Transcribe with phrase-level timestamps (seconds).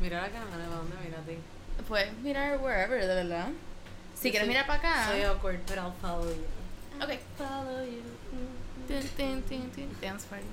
[0.00, 1.36] Mira la cámara, ¿para dónde mira a ti?
[1.86, 3.48] Puedes mirar wherever, de verdad.
[4.14, 5.08] Si quieres mirar para acá.
[5.08, 7.04] Soy awkward, pero I'll follow you.
[7.04, 7.18] Ok.
[7.36, 8.02] Follow you.
[8.88, 9.88] Tin, tin, tin, tin.
[10.00, 10.46] Dance party.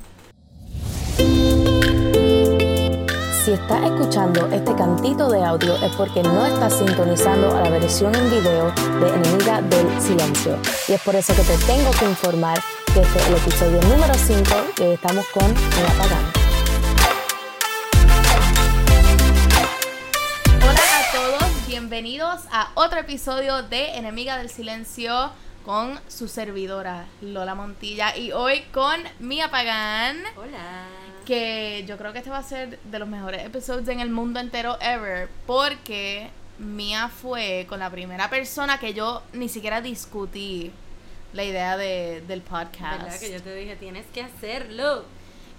[3.46, 8.14] Si estás escuchando este cantito de audio es porque no estás sintonizando a la versión
[8.16, 10.60] en video de Enemiga del Silencio.
[10.90, 12.62] Y es por eso que te tengo que informar
[12.94, 14.44] que este es el episodio número 5
[14.80, 16.37] y hoy estamos con Mia Pagán.
[21.90, 25.32] Bienvenidos a otro episodio de Enemiga del Silencio
[25.66, 30.18] con su servidora Lola Montilla y hoy con Mia Pagán.
[30.36, 30.90] Hola.
[31.26, 34.42] que yo creo que este va a ser de los mejores episodios en el mundo
[34.42, 36.30] entero ever, porque
[36.60, 40.74] Mía fue con la primera persona que yo ni siquiera discutí
[41.32, 43.04] la idea de, del podcast.
[43.04, 45.06] ¿Verdad que yo te dije, tienes que hacerlo?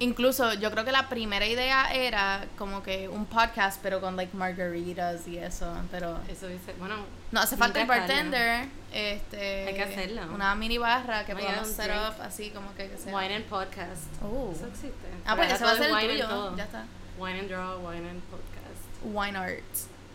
[0.00, 4.36] Incluso yo creo que la primera idea era como que un podcast, pero con like
[4.36, 6.94] margaritas y eso, pero Eso dice, bueno,
[7.32, 10.22] no hace falta el bartender, este, Hay que hacerlo.
[10.32, 12.00] una mini barra que Oh podamos God, set drink.
[12.16, 13.12] up así como que, que sea.
[13.16, 14.04] Wine and Podcast.
[14.22, 14.52] Oh.
[14.54, 15.08] Eso existe.
[15.26, 16.84] Ah, pues ese va a ser el tuyo, ya está.
[17.18, 19.02] Wine and Draw, Wine and Podcast.
[19.02, 19.64] Wine Art.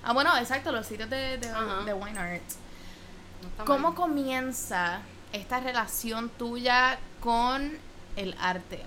[0.06, 1.48] Ah, bueno, exacto, los sitios de, de,
[1.86, 2.42] de Wine Art.
[3.42, 3.96] No está ¿Cómo mal.
[3.96, 5.02] comienza
[5.34, 7.78] esta relación tuya con
[8.16, 8.82] el arte?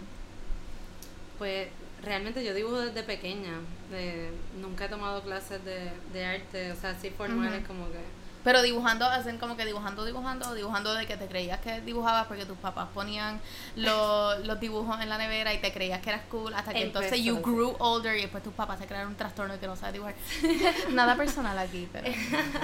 [1.39, 1.69] Pues
[2.03, 3.61] realmente yo dibujo desde pequeña.
[3.91, 7.99] De, nunca he tomado clases de, de arte, o sea, así formales como que...
[8.45, 12.47] Pero dibujando, hacen como que dibujando, dibujando, dibujando de que te creías que dibujabas porque
[12.47, 13.41] tus papás ponían
[13.75, 17.21] lo- los dibujos en la nevera y te creías que eras cool hasta que entonces
[17.25, 19.95] you grew older y después tus papás te crearon un trastorno de que no sabes
[19.95, 20.15] dibujar.
[20.93, 22.07] Nada personal aquí, pero...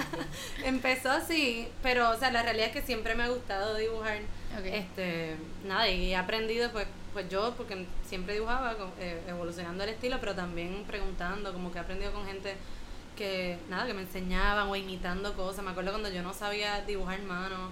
[0.63, 4.19] Empezó así, pero o sea, la realidad es que siempre me ha gustado dibujar.
[4.57, 4.65] Ok.
[4.65, 10.17] Este, nada, y he aprendido pues pues yo porque siempre dibujaba eh, evolucionando el estilo,
[10.19, 12.55] pero también preguntando, como que he aprendido con gente
[13.15, 15.63] que nada, que me enseñaban o imitando cosas.
[15.63, 17.69] Me acuerdo cuando yo no sabía dibujar mano,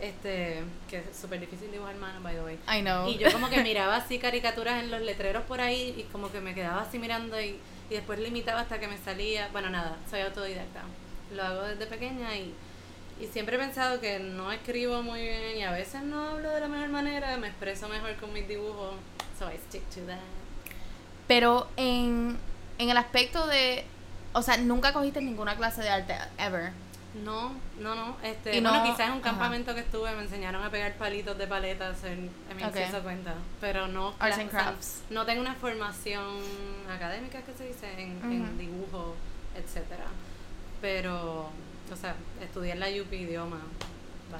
[0.00, 2.58] este, que es súper difícil dibujar mano, by the way.
[2.68, 3.08] I know.
[3.08, 6.40] Y yo como que miraba así caricaturas en los letreros por ahí y como que
[6.40, 7.58] me quedaba así mirando y,
[7.88, 9.48] y después lo imitaba hasta que me salía.
[9.52, 10.82] Bueno, nada, soy autodidacta.
[11.34, 12.52] Lo hago desde pequeña y,
[13.20, 16.60] y siempre he pensado que no escribo muy bien y a veces no hablo de
[16.60, 18.94] la mejor manera, me expreso mejor con mis dibujos.
[19.38, 20.18] So I stick to that.
[21.28, 22.36] Pero en,
[22.78, 23.84] en el aspecto de...
[24.34, 26.72] O sea, nunca cogiste ninguna clase de arte, ever.
[27.24, 28.16] No, no, no.
[28.22, 29.30] Este, Y bueno, no- quizás en un ajá.
[29.30, 32.72] campamento que estuve me enseñaron a pegar palitos de paletas en, en mi Ok.
[32.72, 33.34] se hizo cuenta.
[33.60, 34.14] Pero no.
[34.18, 35.02] Arts and crafts.
[35.10, 36.24] no tengo una formación
[36.90, 39.14] académica que se dice en, en dibujo,
[39.54, 40.06] etcétera.
[40.80, 41.50] Pero,
[41.90, 43.60] o sea, estudié en la UP idioma.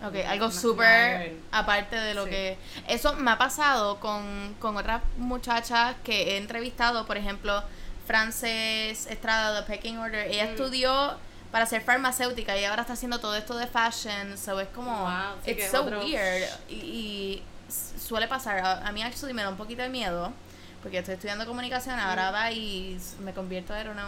[0.06, 2.30] Ok, algo súper aparte de lo Sí.
[2.30, 2.58] que...
[2.88, 7.62] Eso me ha pasado con, con otras muchachas que he entrevistado, por ejemplo,
[8.06, 10.28] Frances Estrada de Pecking Order.
[10.30, 10.48] Ella Mm.
[10.50, 11.14] estudió
[11.50, 14.96] para ser farmacéutica y ahora está haciendo todo esto de fashion, so es como...
[15.02, 16.48] Wow, sí, it's so otro- weird.
[16.70, 17.42] Y, y
[18.00, 18.58] suele pasar.
[18.60, 20.32] A, a mí actually me da un poquito de miedo,
[20.82, 22.34] porque estoy estudiando comunicación, ahora Mm.
[22.34, 24.06] va y me convierto, I don't know,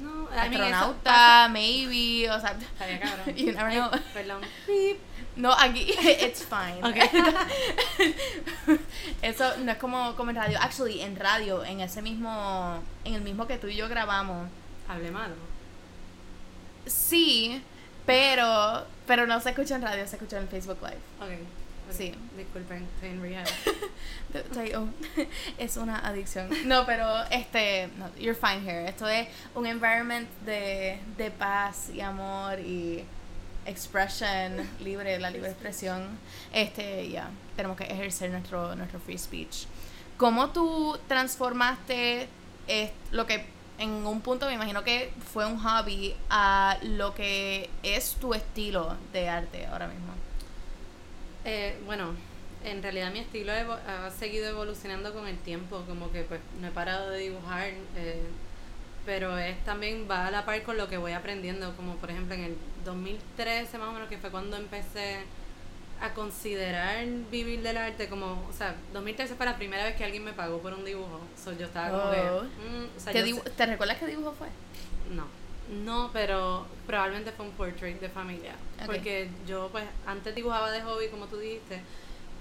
[0.00, 2.56] No, I mean, astronauta, maybe, o sea...
[2.58, 3.36] Estaría cabrón.
[3.36, 3.90] You never Ay, know.
[4.12, 4.40] Perdón.
[5.36, 5.82] No, aquí,
[6.22, 6.82] it's fine.
[6.82, 6.96] Ok.
[9.22, 10.58] Eso no es como, como en radio.
[10.60, 14.48] Actually, en radio, en ese mismo, en el mismo que tú y yo grabamos,
[14.88, 15.34] Hablé malo.
[16.86, 17.62] sí,
[18.06, 20.98] pero, pero no se escucha en radio, se escucha en Facebook Live.
[21.20, 21.63] Ok.
[21.90, 22.14] Sí.
[22.36, 23.46] Disculpen, estoy en rehab.
[24.76, 24.88] Oh,
[25.58, 26.48] es una adicción.
[26.64, 28.88] No, pero este, no, you're fine here.
[28.88, 33.04] Esto es un environment de, de paz y amor y
[33.66, 36.18] expression libre, la libre expresión.
[36.52, 39.66] Este, ya, tenemos que ejercer nuestro, nuestro free speech.
[40.16, 42.28] ¿Cómo tú transformaste
[43.12, 43.46] lo que
[43.78, 48.96] en un punto me imagino que fue un hobby a lo que es tu estilo
[49.12, 50.12] de arte ahora mismo?
[51.44, 52.14] Eh, bueno,
[52.64, 56.68] en realidad mi estilo evo- ha seguido evolucionando con el tiempo, como que pues no
[56.68, 58.22] he parado de dibujar, eh,
[59.04, 62.34] pero es también va a la par con lo que voy aprendiendo, como por ejemplo
[62.34, 65.18] en el 2013 más o menos, que fue cuando empecé
[66.00, 70.24] a considerar vivir del arte, como, o sea, 2013 fue la primera vez que alguien
[70.24, 72.42] me pagó por un dibujo, so, yo estaba como que, Oh.
[72.42, 74.48] mm, o sea, ¿Te, yo dibu- sé- ¿Te recuerdas qué dibujo fue?
[75.14, 75.26] no,
[75.70, 78.52] no, pero probablemente fue un portrait de familia.
[78.86, 81.80] Porque yo, pues, antes dibujaba de hobby, como tú dijiste.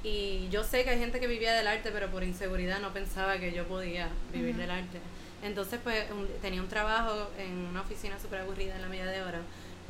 [0.04, 3.38] Y yo sé que hay gente que vivía del arte, pero por inseguridad no pensaba
[3.38, 5.00] que yo podía vivir del arte.
[5.42, 9.22] Entonces, pues, un- tenía un trabajo en una oficina súper aburrida en la media de
[9.22, 9.42] hora.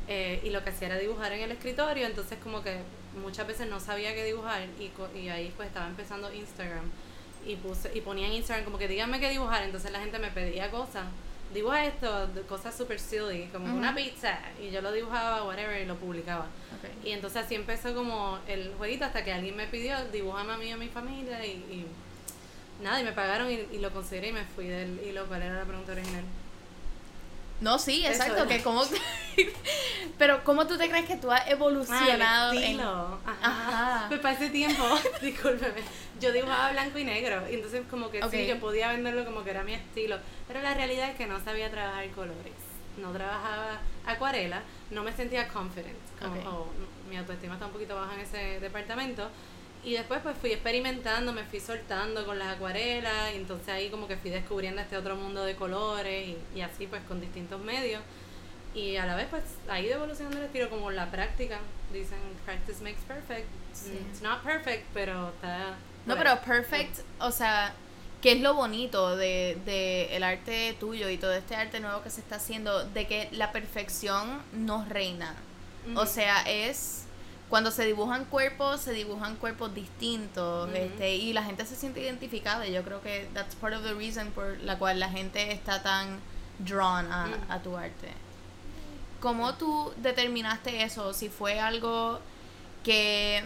[0.06, 2.06] eh, y lo que hacía era dibujar en el escritorio.
[2.06, 2.76] Entonces, como que
[3.22, 4.60] muchas veces no sabía qué dibujar.
[4.78, 6.84] Y, y ahí, pues, estaba empezando Instagram.
[7.46, 9.62] Y, puse, y ponía en Instagram como que díganme qué dibujar.
[9.62, 11.06] Entonces, la gente me pedía cosas.
[11.54, 15.94] Dibuja esto, cosas super silly, como una pizza, y yo lo dibujaba, whatever, y lo
[15.96, 16.46] publicaba.
[17.02, 20.66] Y entonces así empezó como el jueguito hasta que alguien me pidió, dibújame a mí
[20.66, 21.86] y a mi familia, y, y
[22.82, 25.54] nada, y me pagaron y, y lo consideré y me fui del hilo, ¿cuál era
[25.54, 26.24] la pregunta original?
[27.60, 28.48] No, sí, exacto, es.
[28.48, 28.82] que cómo...
[30.18, 32.62] Pero ¿cómo tú te crees que tú has evolucionado Ah, en...
[32.62, 33.18] estilo.
[33.26, 33.38] Ajá.
[33.42, 34.04] Ajá.
[34.08, 34.84] Pues para ese tiempo,
[35.22, 35.80] discúlpeme,
[36.20, 37.42] yo dibujaba blanco y negro.
[37.50, 40.18] Y entonces como que sí, yo podía venderlo como que era mi estilo.
[40.46, 42.52] Pero la realidad es que no sabía trabajar colores.
[42.96, 45.98] No trabajaba acuarela, no me sentía confident.
[46.20, 46.68] Como, oh,
[47.10, 49.28] mi autoestima está un poquito baja en ese departamento.
[49.84, 53.32] Y después pues fui experimentando, me fui soltando con las acuarelas.
[53.34, 56.28] Y entonces ahí como que fui descubriendo este otro mundo de colores.
[56.28, 58.02] Y, y así pues con distintos medios.
[58.74, 61.60] Y a la vez, pues, ha ido evolucionando el estilo como la práctica.
[61.92, 63.46] Dicen, practice makes perfect.
[63.72, 63.92] Sí.
[64.10, 65.76] It's not perfect, pero está...
[66.06, 67.72] No, pero perfect, o sea,
[68.20, 72.10] ¿qué es lo bonito de, de el arte tuyo y todo este arte nuevo que
[72.10, 72.84] se está haciendo?
[72.84, 75.34] De que la perfección no reina.
[75.96, 77.03] O sea, es
[77.54, 82.66] cuando se dibujan cuerpos, se dibujan cuerpos distintos, este, y la gente se siente identificada.
[82.66, 86.18] Yo creo que that's part of the reason por la cual la gente está tan
[86.58, 87.52] drawn a, Ujú.
[87.52, 88.08] a tu arte.
[89.20, 91.12] ¿Cómo tú determinaste eso?
[91.12, 92.18] Si fue algo
[92.82, 93.44] que,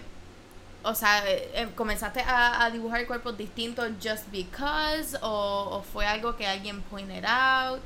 [0.84, 6.06] o sea, eh, eh, comenzaste a, a dibujar cuerpos distintos just because, o, o fue
[6.06, 7.82] algo que alguien pointed out.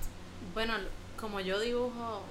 [0.55, 0.75] Bueno,
[1.21, 2.23] como yo dibujo,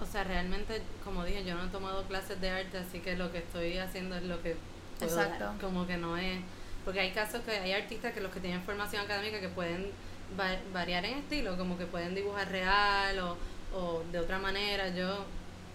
[0.00, 3.32] o sea, realmente, como dije, yo no he tomado clases de arte, así que lo
[3.32, 4.56] que estoy haciendo es lo que
[4.98, 5.26] puedo dar.
[5.28, 5.54] Exacto.
[5.60, 6.40] Como que no es...
[6.84, 9.90] Porque hay casos que hay artistas que los que tienen formación académica que pueden
[10.38, 13.36] va- variar en estilo, como que pueden dibujar real o,
[13.74, 14.88] o de otra manera.
[14.90, 15.24] Yo,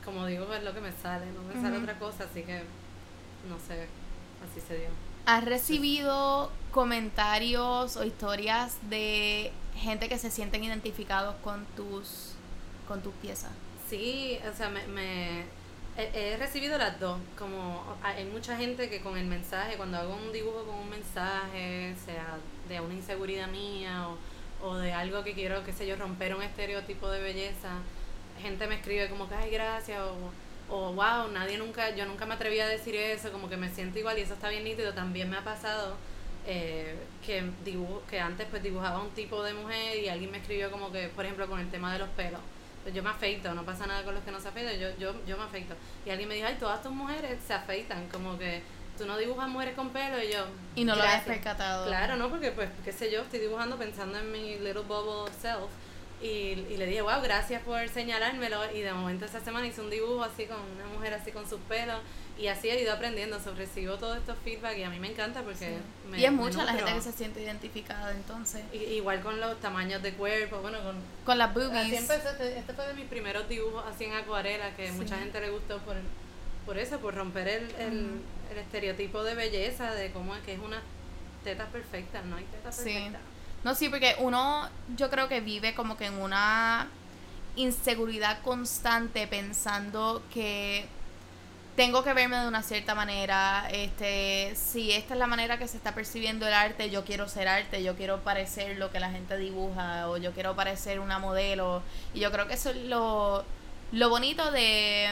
[0.05, 2.61] como digo, es lo que me sale, no me sale otra cosa, así que,
[3.49, 3.87] no sé,
[4.49, 4.87] así se dio.
[5.25, 12.33] ¿Has recibido comentarios o historias de gente que se sienten identificados con tus
[12.87, 13.51] con tus piezas?
[13.91, 15.43] Sí, o sea, me, me
[15.97, 17.19] he, recibido las dos.
[17.37, 21.93] Como hay mucha gente que con el mensaje, cuando hago un dibujo con un mensaje,
[22.05, 22.37] sea
[22.69, 24.17] de una inseguridad mía o,
[24.65, 27.79] o de algo que quiero, qué sé yo, romper un estereotipo de belleza,
[28.41, 32.35] gente me escribe como que, ay, gracias, o, o wow, nadie nunca, yo nunca me
[32.35, 34.93] atreví a decir eso, como que me siento igual y eso está bien nítido.
[34.93, 35.97] También me ha pasado
[36.47, 36.95] eh,
[37.25, 40.93] que dibujo, que antes pues dibujaba un tipo de mujer y alguien me escribió como
[40.93, 42.39] que, por ejemplo, con el tema de los pelos.
[42.83, 45.13] Pues yo me afeito, no pasa nada con los que no se afeitan, yo, yo,
[45.25, 45.75] yo me afeito.
[46.05, 48.63] Y alguien me dijo, ay, todas tus mujeres se afeitan, como que
[48.97, 50.45] tú no dibujas mujeres con pelo y yo...
[50.75, 51.87] Y no lo habías percatado.
[51.87, 52.29] Claro, ¿no?
[52.29, 55.69] Porque pues, qué sé yo, estoy dibujando pensando en mi little bubble self.
[56.21, 56.27] Y,
[56.69, 58.71] y le dije, wow, gracias por señalármelo.
[58.75, 61.59] Y de momento esa semana hice un dibujo así con una mujer así con sus
[61.61, 61.99] pelos.
[62.37, 63.39] Y así he ido aprendiendo.
[63.39, 65.67] So, recibo todos estos feedback y a mí me encanta porque...
[65.69, 66.09] Sí.
[66.09, 68.61] me- y es mucha la gente que se siente identificada entonces.
[68.73, 70.95] Y- igual con los tamaños de cuerpo, bueno, con...
[71.25, 71.99] Con las Así boobies.
[72.01, 74.93] empecé, este, este fue de mis primeros dibujos así en acuarela, que Sí.
[74.93, 75.95] mucha gente le gustó por,
[76.65, 78.21] por eso, por romper el, el,
[78.57, 80.81] estereotipo de belleza, de cómo es que es una
[81.43, 83.11] teta perfecta, no hay teta Sí.
[83.63, 84.67] No, sí, porque uno,
[84.97, 86.87] yo creo que vive como que en una
[87.55, 90.85] inseguridad constante pensando que
[91.75, 95.77] tengo que verme de una cierta manera, este, si esta es la manera que se
[95.77, 99.37] está percibiendo el arte, yo quiero ser arte, yo quiero parecer lo que la gente
[99.37, 101.81] dibuja o yo quiero parecer una modelo.
[102.13, 103.45] Y yo creo que eso es lo,
[103.91, 105.07] lo bonito de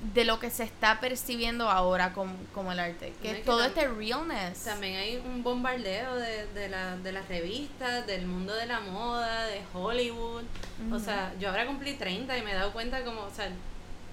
[0.00, 3.86] de lo que se está percibiendo ahora como, como el arte, que No, todo este
[3.86, 4.64] realness.
[4.64, 9.44] También hay un bombardeo de, de, la, de las revistas, del mundo de la moda,
[9.46, 10.44] de Hollywood.
[10.90, 13.50] O sea, yo ahora cumplí 30 y me he dado cuenta como, o sea,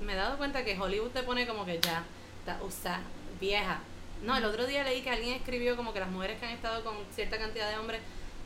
[0.02, 2.04] me he dado cuenta que Hollywood te pone como que ya,
[2.40, 3.02] está usada,
[3.40, 3.80] vieja.
[4.24, 6.84] No, el otro día leí que alguien escribió como que las mujeres que han estado
[6.84, 8.02] con cierta cantidad de hombres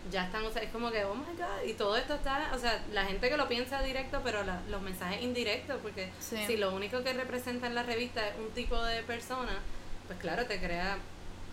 [0.10, 2.58] ya están, o sea, es como que, oh my god, y todo esto está, o
[2.58, 6.38] sea, la gente que lo piensa directo, pero la- los mensajes indirectos, porque Sí.
[6.48, 9.60] si lo único que representa en la revista es un tipo de persona,
[10.08, 10.98] pues claro, te crea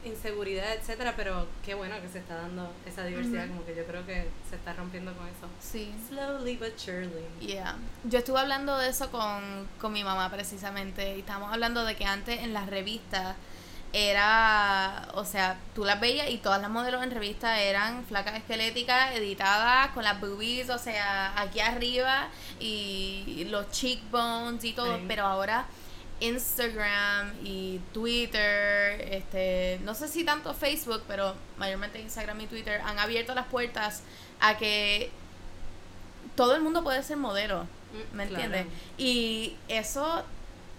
[0.04, 4.06] inseguridad, etcétera, pero qué bueno que se está dando esa diversidad, como que yo creo
[4.06, 5.48] que se está rompiendo con eso.
[5.60, 5.92] Sí.
[6.08, 7.10] Slowly but surely.
[7.40, 7.76] Yeah.
[8.04, 12.04] Yo estuve hablando de eso con, con mi mamá precisamente y estábamos hablando de que
[12.04, 13.34] antes en las revistas
[13.92, 19.14] era, o sea, tú las veías y todas las modelos en revistas eran flacas esqueléticas,
[19.14, 22.28] editadas, con las boobies, o sea, aquí arriba
[22.60, 25.66] y los cheekbones y todo, pero ahora
[26.20, 32.98] Instagram y Twitter, este, no sé si tanto Facebook, pero mayormente Instagram y Twitter han
[32.98, 34.02] abierto las puertas
[34.40, 35.10] a que
[36.36, 38.44] todo el mundo puede ser modelo, Mm, ¿me claro.
[38.44, 38.74] entiendes?
[38.98, 40.22] Y eso,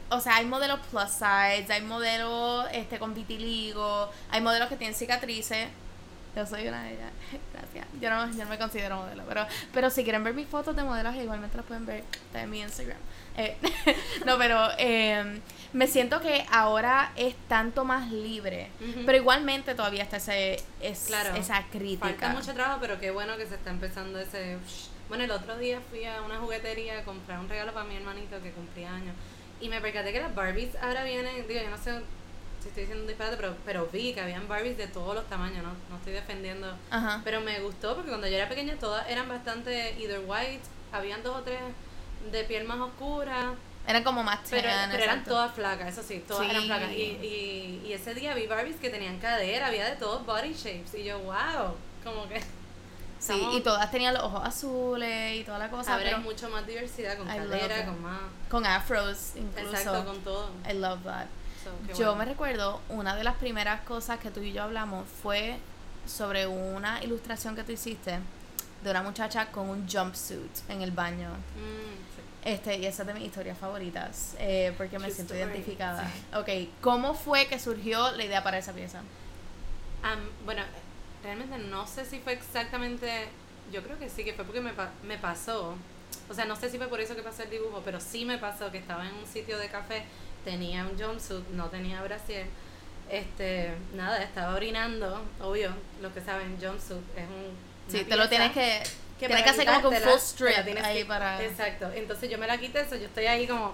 [0.09, 4.95] o sea, hay modelos plus size, hay modelos este con vitiligo, hay modelos que tienen
[4.95, 5.67] cicatrices
[6.35, 7.11] Yo soy una de ellas.
[7.53, 7.85] Gracias.
[7.99, 9.23] Yo no, yo no me considero modelo.
[9.27, 12.61] Pero, pero si quieren ver mis fotos de modelos, igualmente las pueden ver en mi
[12.61, 12.97] Instagram.
[13.37, 13.57] Eh,
[14.25, 15.39] no, pero eh,
[15.73, 18.69] me siento que ahora es tanto más libre.
[19.05, 21.35] Pero igualmente todavía está ese, es, Claro.
[21.35, 22.07] esa crítica.
[22.09, 24.57] Falta mucho trabajo, pero qué bueno que se está empezando ese...
[25.07, 28.41] Bueno, el otro día fui a una juguetería a comprar un regalo para mi hermanito
[28.43, 29.15] que cumplía años.
[29.61, 31.99] Y me percaté que las Barbies ahora vienen, digo, yo no sé
[32.61, 35.63] si estoy diciendo un disparate, pero, pero vi que habían Barbies de todos los tamaños,
[35.63, 35.71] ¿no?
[35.89, 36.75] No estoy defendiendo.
[36.89, 37.21] Ajá.
[37.23, 40.61] Pero me gustó porque cuando yo era pequeña todas eran bastante either white,
[40.91, 41.59] habían dos o tres
[42.31, 43.53] de piel más oscura,
[43.87, 46.91] Eran como más pero, pero eran todas flacas, eso sí, todas eran flacas.
[46.91, 50.93] Y, y, y ese día vi Barbies que tenían cadera, había de todos body shapes.
[50.95, 52.41] Y yo, wow, como que
[53.19, 55.93] Sí, estamos- y todas tenían los ojos azules y toda la cosa.
[55.95, 58.19] ahora hay mucho más diversidad con I cadera, con más.
[58.49, 59.69] con afros incluso.
[59.75, 60.49] Exacto, con todo.
[60.69, 61.25] I love that.
[61.63, 62.15] So, Yo bueno.
[62.15, 65.57] me recuerdo, una de las primeras cosas que tú y yo hablamos fue
[66.07, 68.19] sobre una ilustración que tú hiciste
[68.83, 71.29] de una muchacha con un jumpsuit en el baño.
[71.29, 72.21] Mm, sí.
[72.45, 76.09] Este, y esa es de mis historias favoritas, eh, porque me True siento identificada.
[76.33, 76.47] Ok,
[76.79, 78.99] ¿cómo fue que surgió la idea para esa pieza?
[80.01, 80.61] Am, bueno,
[81.23, 83.27] realmente no sé si fue exactamente.
[83.71, 84.71] Yo creo que sí, que fue porque me,
[85.03, 85.75] me pasó.
[86.29, 88.37] O sea, no sé si fue por eso que pasó el dibujo, pero sí me
[88.37, 90.03] pasó que estaba en un sitio de café,
[90.43, 92.45] tenía un jumpsuit, no tenía brasier.
[93.09, 95.71] Este, nada, estaba orinando, obvio,
[96.01, 97.57] los que saben, jumpsuit es un.
[97.91, 98.83] Sí, te lo tienes que,
[99.17, 101.43] tienes para que hacer como con full strip tienes ahí que- para...
[101.43, 103.73] Exacto, entonces yo me la quité, eso yo estoy ahí como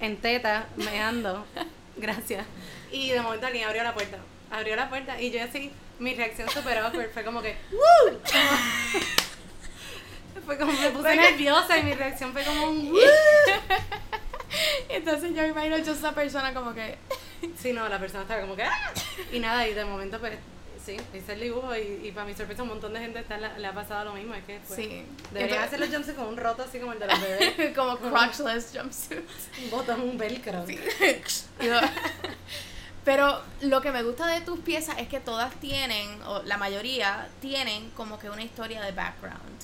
[0.00, 1.44] en teta, meando,
[1.96, 2.46] gracias.
[2.92, 4.18] Y de momento alguien abrió la puerta,
[4.52, 8.18] abrió la puerta y yo así, mi reacción super awkward fue como que ¡Woo!
[10.46, 12.98] fue como me puse nerviosa y mi reacción fue como un ¡Woo!
[14.88, 16.96] Entonces yo me imagino yo esa persona como que...
[17.60, 18.92] Sí, no, la persona estaba como que ¡Ah!
[19.32, 20.32] Y nada, y de momento pues
[20.84, 23.66] sí, hice el dibujo y, y para mi sorpresa un montón de gente está, le
[23.66, 25.04] ha pasado lo mismo, es que pues, Sí.
[25.32, 28.70] deberían hacer los jumpsuits con un roto así como el de los bebés, como crotchless
[28.74, 29.20] jumpsuit.
[29.64, 30.64] un botón, un velcro.
[30.64, 31.80] Lo-
[33.08, 37.26] Pero lo que me gusta de tus piezas es que todas tienen, o la mayoría,
[37.40, 39.62] tienen como que una historia de background.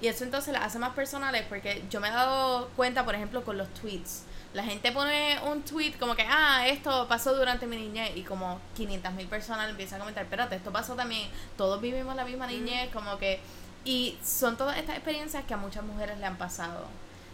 [0.00, 3.42] Y eso entonces las hace más personales porque yo me he dado cuenta, por ejemplo,
[3.42, 4.22] con los tweets.
[4.52, 8.60] La gente pone un tweet como que, ah, esto pasó durante mi niñez y como
[8.76, 12.46] 500 mil personas le empiezan a comentar, espérate, esto pasó también, todos vivimos la misma
[12.46, 13.40] niñez, como que...
[13.84, 16.86] Y son todas estas experiencias que a muchas mujeres le han pasado.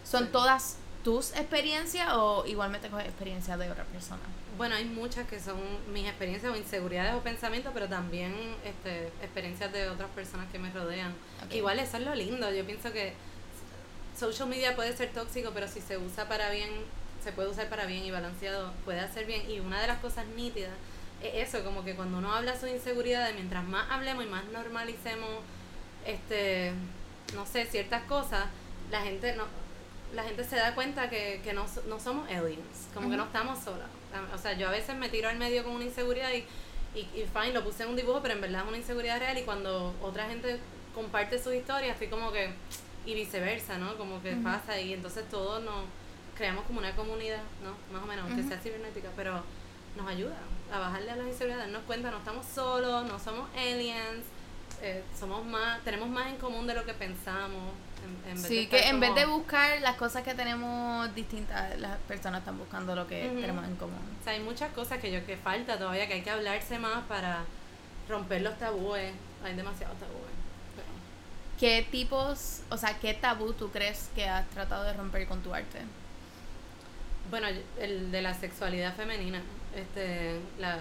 [0.03, 0.29] ¿Son Sí.
[0.31, 4.21] todas tus experiencias o igualmente coges experiencias de otra persona?
[4.57, 5.59] Bueno, hay muchas que son
[5.91, 10.71] mis experiencias o inseguridades o pensamientos, pero también este, experiencias de otras personas que me
[10.71, 11.13] rodean.
[11.51, 12.51] Igual eso es lo lindo.
[12.53, 13.13] Yo pienso que
[14.17, 16.69] social media puede ser tóxico, pero si se usa para bien,
[17.23, 19.49] se puede usar para bien y balanceado, puede hacer bien.
[19.49, 20.71] Y una de las cosas nítidas
[21.23, 25.29] es eso, como que cuando uno habla sus inseguridades, mientras más hablemos y más normalicemos,
[26.05, 26.73] este,
[27.33, 28.45] no sé, ciertas cosas,
[28.91, 29.45] la gente no
[30.13, 33.59] la gente se da cuenta que, que no, no somos aliens, como que no estamos
[33.59, 33.87] solas.
[34.33, 36.45] O sea, yo a veces me tiro al medio con una inseguridad y,
[36.97, 39.37] y, y fine, lo puse en un dibujo, pero en verdad es una inseguridad real
[39.37, 40.59] y cuando otra gente
[40.93, 42.51] comparte su historia, estoy como que,
[43.05, 43.97] y viceversa, ¿no?
[43.97, 45.85] Como que pasa y entonces todos nos
[46.35, 47.71] creamos como una comunidad, ¿no?
[47.93, 49.41] Más o menos, aunque sea cibernética, pero
[49.95, 50.35] nos ayuda
[50.71, 54.25] a bajarle a las inseguridades, darnos cuenta, no estamos solos, no somos aliens,
[54.81, 57.73] eh, somos más, tenemos más en común de lo que pensamos.
[58.03, 61.77] En, en vez de Sí, que en vez de buscar las cosas que tenemos distintas,
[61.79, 63.99] las personas están buscando lo que tenemos en común.
[64.19, 67.03] O sea, hay muchas cosas que yo que falta todavía, que hay que hablarse más
[67.05, 67.43] para
[68.09, 69.13] romper los tabúes.
[69.43, 70.31] Hay demasiados tabúes.
[70.75, 70.87] pero-
[71.59, 75.53] ¿Qué tipos, o sea, qué tabú tú crees que has tratado de romper con tu
[75.53, 75.79] arte?
[77.29, 77.47] Bueno,
[77.79, 79.41] el de la sexualidad femenina.
[79.75, 80.77] Este, la,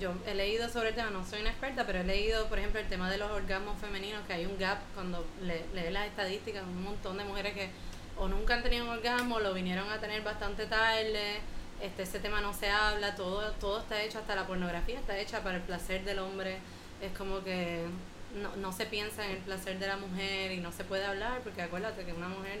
[0.00, 2.80] yo he leído sobre el tema, no soy una experta, pero he leído, por ejemplo,
[2.80, 6.62] el tema de los orgasmos femeninos, que hay un gap cuando le, lees las estadísticas,
[6.62, 7.70] un montón de mujeres que
[8.16, 11.40] o nunca han tenido un orgasmo, lo vinieron a tener bastante tarde,
[11.80, 15.42] este, ese tema no se habla, todo, todo está hecho, hasta la pornografía está hecha
[15.42, 16.58] para el placer del hombre,
[17.02, 17.84] es como que
[18.40, 21.40] no, no se piensa en el placer de la mujer y no se puede hablar,
[21.42, 22.60] porque acuérdate que una mujer,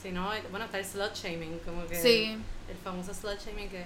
[0.00, 2.38] si no, bueno, está el slut shaming, como que Sí.
[2.70, 3.84] el famoso slut shaming que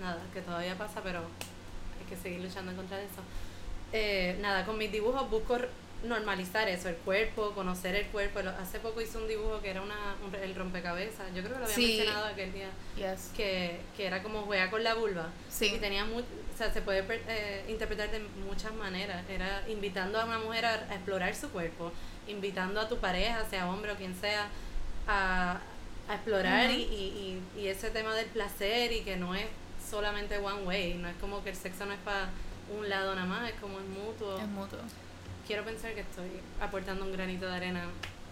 [0.00, 1.20] nada, que todavía pasa, pero
[2.14, 3.22] que seguir luchando contra eso.
[3.92, 5.58] Eh, nada, con mis dibujos busco
[6.04, 8.40] normalizar eso, el cuerpo, conocer el cuerpo.
[8.60, 11.64] Hace poco hice un dibujo que era una, un el rompecabezas, yo creo que lo
[11.64, 11.96] había Sí.
[11.98, 13.30] mencionado aquel día, Yes.
[13.36, 15.28] que, que era como juega con la vulva.
[15.48, 15.72] Sí.
[15.74, 19.22] Y tenía mu- o sea, se puede eh, interpretar de muchas maneras.
[19.30, 21.92] Era invitando a una mujer a, a explorar su cuerpo,
[22.26, 24.48] invitando a tu pareja, sea hombre o quien sea,
[25.06, 25.60] a,
[26.08, 26.78] a explorar Ujú.
[26.78, 29.46] y, y, y, y ese tema del placer y que no es
[29.92, 32.30] solamente one way, no es como que el sexo no es para
[32.76, 34.38] un lado nada más, es como es mutuo.
[34.38, 34.78] Es mutuo.
[35.46, 36.30] quiero pensar que estoy
[36.60, 37.84] aportando un granito de arena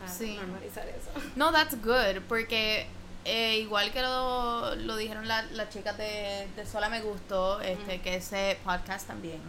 [0.04, 0.36] a Sí.
[0.36, 1.10] normalizar eso.
[1.36, 2.86] No, that's good, porque
[3.26, 8.00] eh, igual que lo, lo dijeron la- las chicas de, de Sola Me Gustó, este,
[8.00, 9.40] que ese podcast también,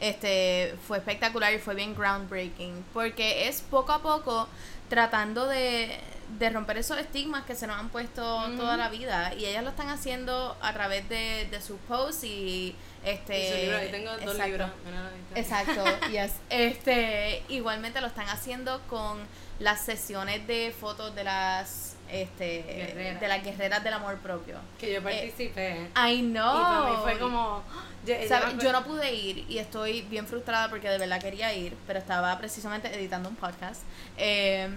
[0.00, 4.48] este, fue espectacular y fue bien groundbreaking, porque es poco a poco
[4.88, 6.00] tratando de,
[6.38, 8.22] de romper esos estigmas que se nos han puesto
[8.56, 12.74] toda la vida, y ellas lo están haciendo a través de, de sus posts y
[13.04, 13.38] este...
[13.38, 14.44] Y su libro, ahí tengo dos exacto.
[14.46, 14.70] libros.
[14.90, 15.40] la lista.
[15.74, 16.32] Exacto, yes.
[16.50, 19.18] Este, igualmente lo están haciendo con
[19.58, 23.20] las sesiones de fotos de las este Guerreras.
[23.20, 24.56] de las guerreras del amor propio.
[24.78, 25.88] Que yo participé.
[25.96, 26.62] I y know.
[26.62, 27.62] para mí fue como.
[28.04, 28.46] Yo, ella ¿Sabe?
[28.46, 31.76] me acuerdo- Yo no pude ir y estoy bien frustrada porque de verdad quería ir,
[31.86, 33.82] pero estaba precisamente editando un podcast.
[34.16, 34.68] Eh,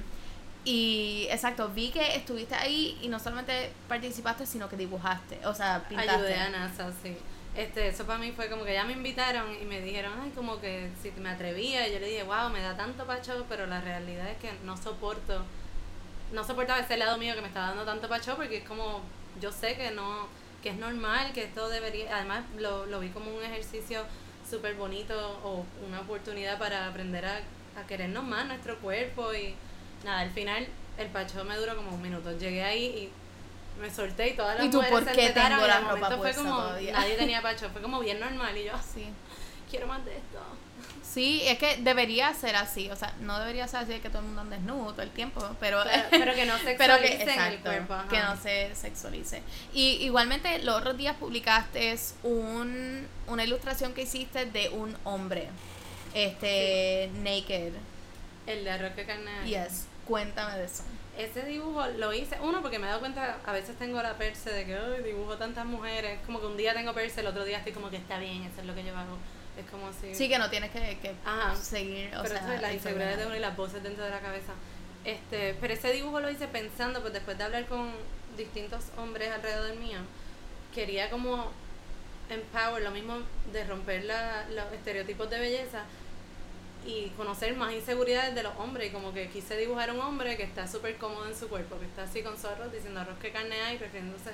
[0.66, 5.88] y exacto, vi que estuviste ahí y no solamente participaste, sino que dibujaste, o sea,
[5.88, 6.12] pintaste.
[6.12, 7.16] Ayudé a NASA, sí.
[7.56, 10.60] Este, eso para mí fue como que ya me invitaron y me dijeron, ay, como
[10.60, 11.88] que si me atrevía.
[11.88, 14.76] Y yo le dije, wow, me da tanto pacho, pero la realidad es que no
[14.76, 15.44] soporto,
[16.34, 19.02] no soportaba ese lado mío que me estaba dando tanto pacho porque es como,
[19.40, 20.28] yo sé que no,
[20.64, 24.04] que es normal, que esto debería, además lo, lo vi como un ejercicio
[24.50, 27.40] súper bonito o una oportunidad para aprender a,
[27.80, 29.56] a querernos más nuestro cuerpo y
[30.06, 32.38] nada, al final el pacho me duró como un minuto.
[32.38, 35.58] Llegué ahí y me solté y todas las ¿Y tú mujeres por se qué enteraron
[35.60, 36.94] tengo la de ropa fue como todavía?
[36.94, 39.06] nadie tenía pacho, fue como bien normal y yo Sí.
[39.70, 40.40] quiero más de esto.
[41.04, 44.26] Sí, es que debería ser así, o sea, no debería ser así que todo el
[44.26, 47.94] mundo ande desnudo todo el tiempo, pero pero que no pero sexualicen el exacto, cuerpo,
[47.94, 48.08] ajá.
[48.10, 49.42] que no se sexualice.
[49.74, 55.48] Y igualmente los otros días publicaste un, una ilustración que hiciste de un hombre,
[56.14, 57.74] este, naked.
[58.48, 59.32] El de arroz que carne.
[59.46, 60.84] Yes, cuéntame de eso.
[61.18, 64.52] Ese dibujo lo hice, uno, porque me he dado cuenta, a veces tengo la perse
[64.52, 66.20] de que "Ay, dibujo tantas mujeres.
[66.26, 68.60] Como que un día tengo perse, el otro día estoy como que está bien, eso
[68.62, 69.18] es lo que yo hago.
[69.58, 70.14] Es como si.
[70.14, 71.56] Sí, que no tienes que, que Ajá.
[71.56, 74.10] seguir, o pero sea, eso es las inseguridades de uno y las voces dentro de
[74.10, 74.52] la cabeza.
[75.06, 77.92] Este, pero ese dibujo lo hice pensando, pues después de hablar con
[78.36, 80.00] distintos hombres alrededor mío,
[80.74, 81.52] quería como
[82.30, 83.20] empower, lo mismo
[83.54, 85.84] de romper la, los estereotipos de belleza
[86.86, 88.90] y conocer más inseguridades de los hombres.
[88.90, 91.86] Y como que quise dibujar un hombre que está súper cómodo en su cuerpo, que
[91.86, 94.32] está así con su arroz, diciendo arroz que carne hay, refiriéndose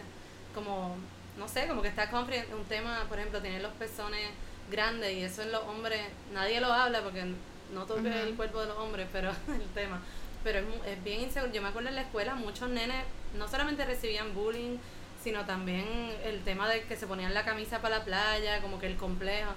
[0.54, 0.96] como,
[1.38, 4.30] no sé, como que está confident un tema, por ejemplo, tiene los pezones
[4.70, 6.02] grandes y eso en los hombres,
[6.34, 7.26] nadie lo habla porque
[7.74, 10.02] no toca el cuerpo de los hombres, pero el tema.
[10.44, 11.54] Pero es, es bien inseguro.
[11.54, 13.04] Yo me acuerdo en la escuela, muchos nenes
[13.38, 14.78] no solamente recibían bullying,
[15.24, 15.86] sino también
[16.26, 19.52] el tema de que se ponían la camisa para la playa, como que el complejo.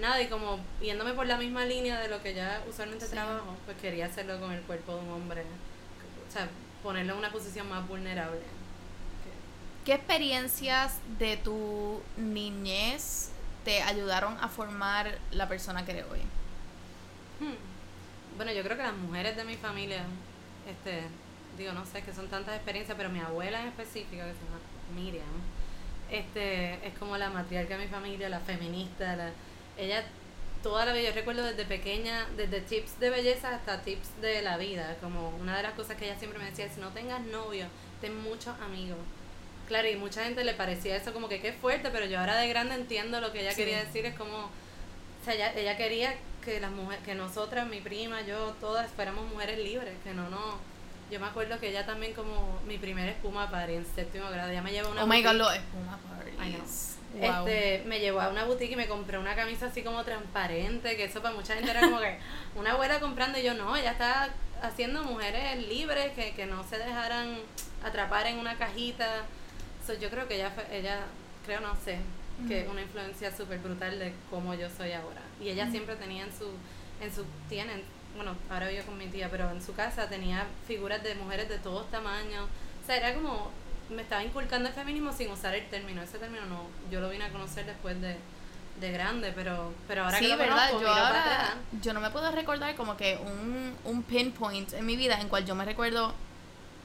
[0.00, 3.12] Nada, y como yéndome por la misma línea de lo que ya usualmente Sí.
[3.12, 5.42] trabajo, pues quería hacerlo con el cuerpo de un hombre.
[6.28, 6.48] O sea,
[6.82, 8.40] ponerlo en una posición más vulnerable.
[9.84, 13.30] ¿Qué experiencias de tu niñez
[13.64, 16.20] te ayudaron a formar la persona que eres hoy?
[17.40, 17.56] Hmm.
[18.36, 20.04] Bueno, yo creo que las mujeres de mi familia,
[20.68, 21.02] este,
[21.56, 24.60] digo, no sé, que son tantas experiencias, pero mi abuela en específica, que se llama
[24.94, 25.24] Miriam,
[26.10, 29.30] este, es como la matriarca de mi familia, la feminista, la,
[29.78, 30.04] ella
[30.62, 34.56] toda la vida, yo recuerdo desde pequeña, desde tips de belleza hasta tips de la
[34.56, 37.66] vida, como una de las cosas que ella siempre me decía, si no tengas novio,
[38.00, 38.98] ten muchos amigos.
[39.68, 42.48] Claro, y mucha gente le parecía eso como que qué fuerte, pero yo ahora de
[42.48, 43.58] grande entiendo lo que ella Sí.
[43.58, 46.14] quería decir, es como, o sea, ella, ella quería
[46.44, 50.58] que las mujeres, que nosotras, mi prima, yo, todas fuéramos mujeres libres, que no, no.
[51.10, 54.62] Yo me acuerdo que ella también como mi primera espuma party en séptimo grado, ella
[54.62, 55.52] me llevó a una oh my god, los.
[57.18, 57.46] Wow.
[57.46, 61.04] Este, me llevó a una boutique y me compré una camisa así como transparente, que
[61.04, 62.18] eso para mucha gente era como que
[62.56, 64.30] una abuela comprando y yo no, ella está
[64.62, 67.38] haciendo mujeres libres que, que no se dejaran
[67.84, 69.24] atrapar en una cajita.
[69.86, 71.00] So, yo creo que ella fue, ella,
[71.44, 71.98] creo no sé,
[72.46, 75.22] que una influencia súper brutal de cómo yo soy ahora.
[75.40, 76.50] Y ella siempre tenía en su,
[77.00, 77.82] en su, tienen,
[78.14, 81.58] bueno, ahora vivo con mi tía, pero en su casa tenía figuras de mujeres de
[81.58, 82.48] todos tamaños.
[82.82, 83.50] O sea, era como,
[83.90, 86.02] me estaba inculcando el feminismo sin usar el término.
[86.02, 88.16] Ese término no, yo lo vine a conocer después de,
[88.80, 92.10] de grande, pero, pero ahora sí, que lo verdad, conozco, yo ahora, yo no me
[92.10, 96.14] puedo recordar como que un, un pinpoint en mi vida en cual yo me recuerdo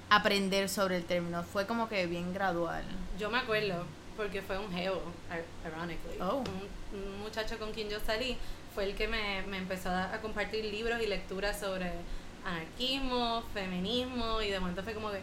[0.10, 1.44] aprender sobre el término.
[1.44, 2.84] Fue como que bien gradual.
[3.20, 3.86] Yo me acuerdo,
[4.16, 6.18] porque fue un geo, ir- ironically.
[6.22, 6.38] Oh.
[6.38, 8.38] Un, un muchacho con quien yo salí
[8.76, 11.92] fue el que me, me empezó a, a compartir libros y lecturas sobre
[12.46, 15.22] anarquismo, feminismo, y de momento fue como que...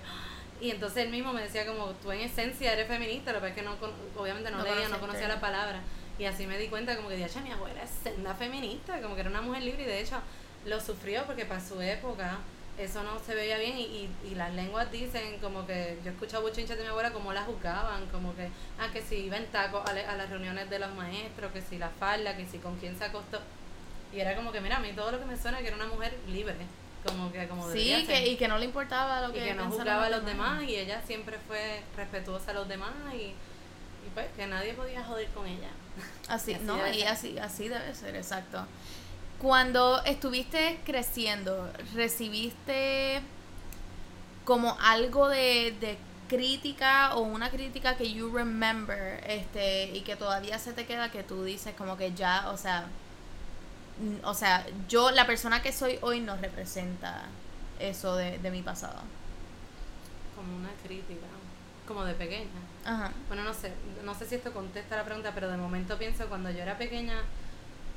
[0.61, 3.55] Y entonces él mismo me decía como, tú en esencia eres feminista, lo que es
[3.55, 3.77] que no,
[4.16, 5.81] obviamente no, No leía, no conocía la palabra.
[6.18, 9.23] Y así me di cuenta como que, diacha, mi abuela es senda feminista, como que
[9.23, 10.16] era una mujer libre y de hecho
[10.66, 12.37] lo sufrió porque para su época
[12.79, 16.12] eso no se veía bien y, y, y las lenguas dicen como que yo he
[16.14, 19.46] escuchado buchinches de mi abuela como la juzgaban, como que, ah, que si iba en
[19.46, 22.59] tacos a, le- a las reuniones de los maestros, que si la falda, que si
[22.59, 23.40] con quién se acostó.
[24.12, 25.77] Y era como que, mira, a mí todo lo que me suena es que era
[25.77, 26.55] una mujer libre.
[27.05, 29.71] Como que, como Sí, que, y que no le importaba lo y que que no
[29.71, 33.35] juzgaba a los demás y ella siempre fue respetuosa a los demás y, y
[34.13, 35.71] pues que nadie podía joder con ella.
[36.29, 38.65] Así, Así no, y así, así debe ser, exacto.
[39.41, 43.23] Cuando estuviste creciendo, ¿recibiste
[44.45, 45.97] como algo de, de
[46.29, 51.25] crítica o una crítica que you remember este y que todavía se te queda que
[51.25, 52.87] tú dices como que ya, o sea,
[54.25, 57.25] o sea, yo, la persona que soy hoy no representa
[57.79, 59.01] eso de, de mi pasado?
[60.37, 61.27] Como una crítica,
[61.87, 62.49] como de pequeña.
[62.85, 63.13] Ajá.
[63.29, 63.73] Bueno, no sé,
[64.05, 67.23] no sé si esto contesta la pregunta, pero de momento pienso cuando yo era pequeña,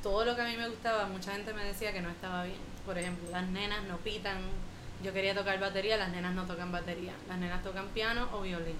[0.02, 2.60] todo lo que a mí me gustaba, mucha gente me decía que no estaba bien.
[2.84, 4.38] Por ejemplo, las nenas no pitan.
[5.02, 7.14] Yo quería tocar batería, las nenas no tocan batería.
[7.26, 8.76] Las nenas tocan piano o violín.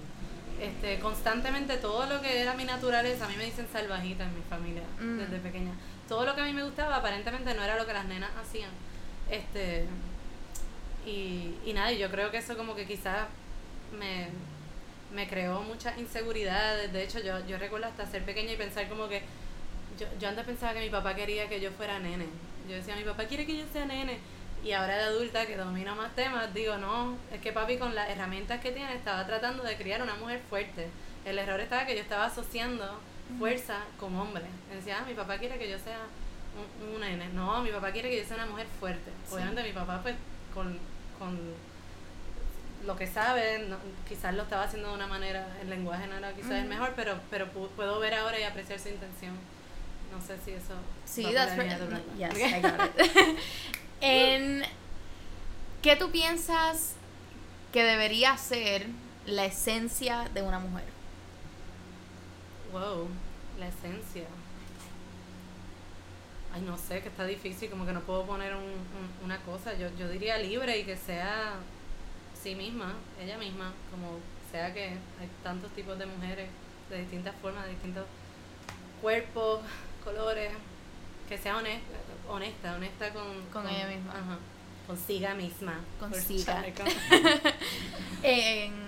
[0.61, 4.41] Este, constantemente todo lo que era mi naturaleza, a mí me dicen salvajita en mi
[4.49, 5.17] familia Mm.
[5.17, 5.71] desde pequeña.
[6.07, 8.69] Todo lo que a mí me gustaba aparentemente no era lo que las nenas hacían.
[9.29, 9.85] Este,
[11.05, 13.27] y, y nada, yo creo que eso como que quizás
[13.99, 14.27] me,
[15.13, 16.91] me creó muchas inseguridades.
[16.93, 19.21] De hecho, yo, yo recuerdo hasta ser pequeña y pensar como que
[19.99, 22.25] yo, yo antes pensaba que mi papá quería que yo fuera nene.
[22.69, 24.19] Yo decía, mi papá quiere que yo sea nene.
[24.65, 28.09] Y ahora de adulta que domino más temas, digo, no, es que papi con las
[28.09, 30.87] herramientas que tiene estaba tratando de criar una mujer fuerte.
[31.23, 32.99] El error estaba que yo estaba asociando
[33.39, 34.43] fuerza con hombre.
[34.73, 35.99] Decía, ah, mi papá quiere que yo sea
[36.81, 37.29] un, un nene.
[37.29, 39.11] No, mi papá quiere que yo sea una mujer fuerte.
[39.31, 40.15] Obviamente mi papá pues
[40.53, 40.77] con,
[41.19, 41.39] con
[42.85, 46.31] lo que sabe, no- quizás lo estaba haciendo de una manera, el lenguaje no era
[46.33, 46.69] quizás el Ujú.
[46.69, 49.33] mejor, pero, pero pu- puedo ver ahora y apreciar su intención.
[50.11, 50.73] No sé si eso...
[51.03, 51.71] Sí, that's right.
[52.17, 53.37] Yes, I got it.
[54.01, 54.63] en,
[55.81, 56.95] ¿Qué tú piensas
[57.71, 58.87] que debería ser
[59.25, 60.85] la esencia de una mujer?
[62.71, 63.09] Wow,
[63.57, 64.27] la esencia.
[66.53, 69.73] Ay, no sé, que está difícil, como que no puedo poner un, un- una cosa.
[69.77, 71.55] Yo, yo diría libre y que sea
[72.41, 74.19] sí misma, ella misma, como
[74.51, 76.49] sea que hay tantos tipos de mujeres
[76.89, 78.05] de distintas formas, de distintos
[79.01, 79.61] cuerpos,
[80.03, 80.51] colores,
[81.27, 81.95] que sea honesta,
[82.29, 84.11] honesta, honesta con, Con ella misma.
[84.11, 84.37] Ajá,
[84.87, 85.79] consiga misma.
[85.99, 86.63] Consiga.
[88.23, 88.85] En-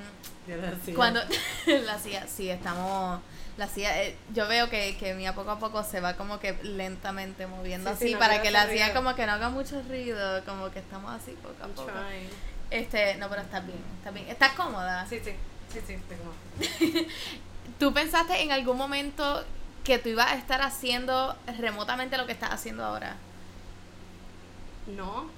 [0.48, 0.96] lo decía.
[0.96, 1.20] cuando
[1.86, 3.20] la hacía, sí, estamos,
[3.58, 6.54] la hacía, eh, yo veo que, que mía poco a poco se va como que
[6.64, 8.94] lentamente moviendo Sí, sí, así no para que la ruido.
[8.94, 11.92] como que no haga mucho ruido, como que estamos así poco a poco.
[12.70, 14.28] Este, no, pero estás bien, estás bien.
[14.30, 15.06] ¿Estás cómoda?
[15.10, 15.32] Sí, sí,
[15.74, 16.32] sí, sí, estoy como...
[17.80, 19.44] ¿Tú pensaste en algún momento
[19.88, 23.16] que tú ibas a estar haciendo remotamente lo que estás haciendo ahora?
[24.86, 25.30] No.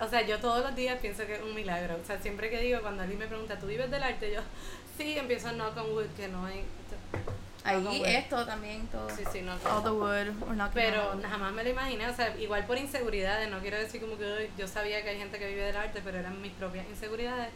[0.00, 1.98] O sea, yo todos los días pienso que es un milagro.
[2.02, 4.32] O sea, siempre que digo, cuando alguien me pregunta, ¿tú vives del arte?
[4.32, 4.40] Yo,
[4.96, 6.64] sí, empiezo a knock on wood, que no hay...
[7.62, 9.08] Ahí esto también, todo.
[9.10, 12.78] Sí, sí, on All the wood, Pero jamás me lo imaginé, o sea, igual por
[12.78, 15.76] inseguridades, no quiero decir como que "Ay, yo sabía que hay gente que vive del
[15.76, 17.50] arte, pero eran mis propias inseguridades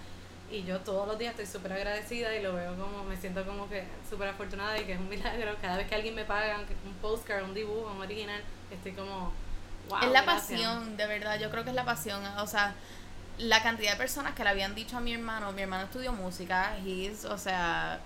[0.51, 3.69] y yo todos los días estoy súper agradecida y lo veo como, me siento como
[3.69, 6.95] que súper afortunada y que es un milagro, cada vez que alguien me paga, un
[6.95, 9.33] postcard, un dibujo, un original, estoy como,
[9.89, 9.99] wow.
[10.03, 10.27] es la gracias".
[10.27, 12.25] pasión, de verdad, yo creo que es la pasión.
[12.39, 12.75] O sea,
[13.39, 16.77] la cantidad de personas que le habían dicho a mi hermano, mi hermano estudió música,
[16.85, 18.01] he's, o sea,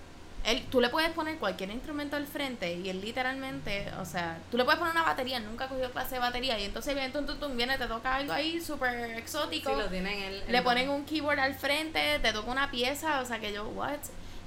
[0.44, 4.56] él, tú le puedes poner cualquier instrumento al frente y él literalmente, o sea, tú
[4.56, 7.38] le puedes poner una batería, nunca cogió clase de batería y entonces viene, tum, tum,
[7.38, 9.70] tum, viene, te toca algo ahí súper exótico.
[9.70, 13.20] Sí, lo tienen el, el le ponen un keyboard al frente, te toca una pieza,
[13.20, 13.98] o sea que yo, what?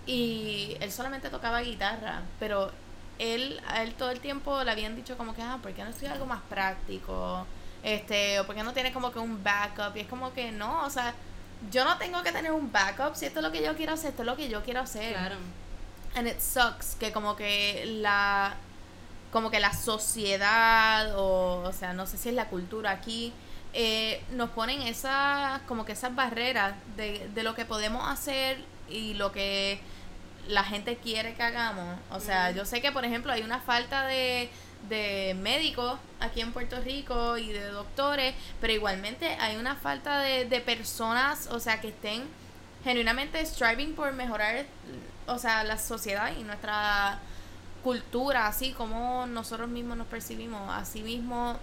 [0.06, 2.72] Y él solamente tocaba guitarra, pero
[3.20, 5.92] él, a él todo el tiempo le habían dicho como que, ah, ¿por qué no
[5.92, 7.46] estudia algo más práctico?
[7.84, 9.96] Este, o por qué no tiene como que un backup?
[9.96, 11.14] Y es como que no, o sea,
[11.72, 14.10] yo no tengo que tener un backup, si esto es lo que yo quiero hacer,
[14.10, 15.14] esto es lo que yo quiero hacer.
[15.14, 15.36] Claro.
[16.16, 18.56] And it sucks que como que la
[19.32, 23.34] como que la sociedad o o sea no sé si es la cultura aquí
[23.74, 29.16] eh, nos ponen esas como que esas barreras de, de lo que podemos hacer y
[29.16, 29.80] lo que
[30.48, 31.98] la gente quiere que hagamos.
[32.12, 34.50] O sea yo sé que por ejemplo hay una falta de
[34.90, 40.46] de médicos aquí en Puerto Rico y de doctores pero igualmente hay una falta de,
[40.46, 42.24] de personas o sea que estén
[42.84, 44.66] genuinamente striving por mejorar
[45.28, 47.20] o sea la sociedad y nuestra
[47.84, 50.62] cultura así como nosotros mismos nos percibimos.
[50.74, 51.58] Así mismo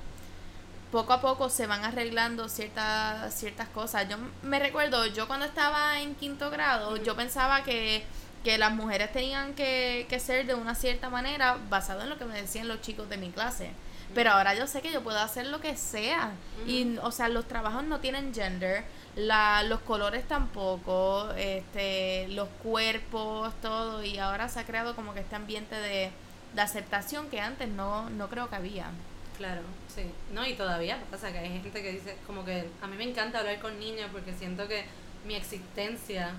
[0.92, 4.09] poco a poco se van arreglando ciertas ciertas cosas.
[4.09, 8.04] Yo me recuerdo yo cuando estaba en quinto grado yo pensaba que
[8.44, 12.24] que las mujeres tenían que, que ser de una cierta manera basado en lo que
[12.24, 13.72] me decían los chicos de mi clase
[14.14, 16.33] pero ahora yo sé que yo puedo hacer lo que sea
[16.66, 18.85] y o sea los trabajos no tienen gender
[19.16, 25.20] la, los colores tampoco este los cuerpos todo y ahora se ha creado como que
[25.20, 26.11] este ambiente de,
[26.55, 28.90] de aceptación que antes no no creo que había
[29.40, 30.03] Claro, sí.
[30.35, 33.38] No, y todavía pasa que hay gente que dice, como que a mí me encanta
[33.38, 34.85] hablar con niños porque siento que
[35.25, 36.33] mi existencia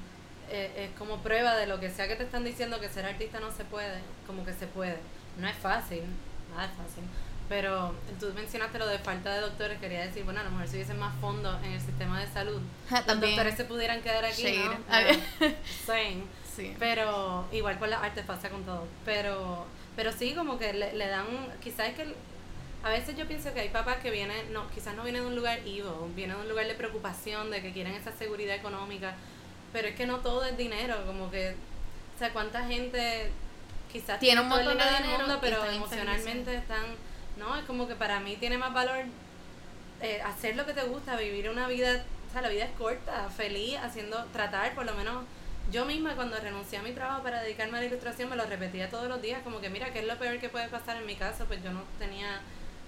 [0.51, 3.39] eh, es como prueba de lo que sea que te están diciendo que ser artista
[3.39, 4.99] no se puede, como que se puede.
[5.39, 6.03] No es fácil,
[6.51, 7.03] nada es fácil.
[7.51, 10.75] Pero tú mencionaste lo de falta de doctores, quería decir, bueno, a lo mejor si
[10.75, 13.35] hubiesen más fondos en el sistema de salud, los También.
[13.35, 14.65] doctores se pudieran quedar aquí, Shade.
[14.65, 14.77] ¿no?
[16.55, 16.73] Sí.
[16.79, 18.87] Pero igual con las artes pasa con todo.
[19.05, 19.65] Pero
[19.97, 21.25] pero sí, como que le, le dan,
[21.61, 22.15] quizás es que el-
[22.83, 25.35] a veces yo pienso que hay papás que vienen, no, quizás no vienen de un
[25.35, 25.83] lugar evil,
[26.15, 29.13] vienen de un lugar de preocupación, de que quieren esa seguridad económica,
[29.73, 31.55] pero es que no todo es dinero, como que,
[32.15, 33.29] o sea, cuánta gente
[33.91, 36.83] quizás Tiene un todo el montón de del dinero mundo, y pero emocionalmente están,
[37.37, 39.05] no, es como que para mí tiene más valor
[40.01, 43.29] eh, hacer lo que te gusta, vivir una vida, o sea, la vida es corta,
[43.29, 45.23] feliz, haciendo, tratar por lo menos,
[45.71, 48.89] yo misma cuando renuncié a mi trabajo para dedicarme a la ilustración me lo repetía
[48.89, 51.15] todos los días, como que mira, ¿qué es lo peor que puede pasar en mi
[51.15, 51.45] caso?
[51.45, 52.41] Pues yo no tenía,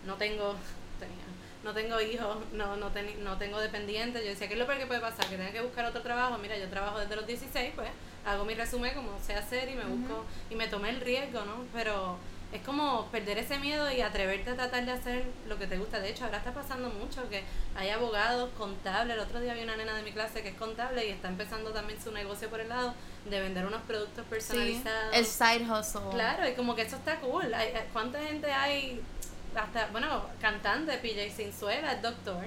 [0.06, 0.56] no tengo,
[1.00, 1.24] tenía,
[1.64, 4.80] no tengo hijos, no, no, teni- no tengo dependientes, yo decía, ¿qué es lo peor
[4.80, 5.26] que puede pasar?
[5.28, 7.90] Que tenga que buscar otro trabajo, mira, yo trabajo desde los 16, pues
[8.26, 11.64] hago mi resumen como sé hacer y me busco, y me tomé el riesgo, ¿no?
[11.74, 12.18] Pero
[12.54, 16.00] es como perder ese miedo y atreverte a tratar de hacer lo que te gusta.
[16.00, 17.44] De hecho, ahora está pasando mucho que
[17.76, 19.16] hay abogados, contables.
[19.16, 21.72] El otro día vi una nena de mi clase que es contable y está empezando
[21.72, 22.94] también su negocio por el lado
[23.30, 25.16] de vender unos productos Sí, personalizados.
[25.16, 26.12] el side hustle.
[26.12, 27.54] Claro, y como que eso está cool.
[27.54, 29.02] Hay, hay- ¿Cuánta gente hay?
[29.56, 32.44] Hasta, bueno, cantante, PJ Sinzuela, doctor.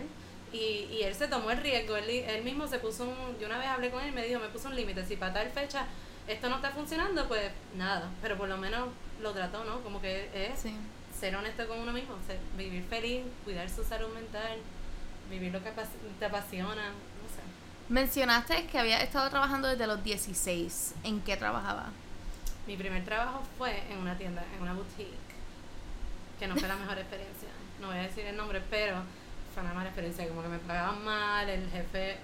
[0.52, 1.96] Y, y él se tomó el riesgo.
[1.96, 3.38] Él, él mismo se puso un.
[3.40, 5.04] Yo una vez hablé con él y me dijo: Me puso un límite.
[5.04, 5.84] Si para tal fecha
[6.28, 8.08] esto no está funcionando, pues nada.
[8.22, 8.88] Pero por lo menos
[9.22, 9.80] lo trató, ¿no?
[9.82, 10.74] Como que es Sí.
[11.18, 12.14] ser honesto con uno mismo.
[12.26, 14.58] ser- vivir feliz, cuidar su salud mental,
[15.30, 15.70] vivir lo que
[16.18, 16.74] te apasiona.
[16.88, 17.42] No sé.
[17.88, 20.94] Mencionaste que había estado trabajando desde los 16.
[21.04, 21.86] ¿En qué trabajaba?
[22.66, 25.14] Mi primer trabajo fue en una tienda, en una boutique,
[26.38, 27.48] que no fue la mejor experiencia.
[27.80, 28.96] No voy a decir el nombre, pero
[29.52, 30.26] fue una mala experiencia.
[30.28, 32.16] Como que me pagaban mal, el jefe